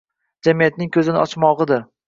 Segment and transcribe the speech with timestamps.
[0.47, 1.89] jamiyatning ko‘zini ochmog‘idir.